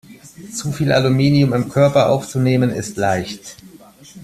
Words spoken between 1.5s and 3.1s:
im Körper aufzunehmen, ist